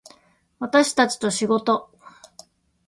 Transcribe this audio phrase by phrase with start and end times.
[0.57, 1.91] 私たちと仕事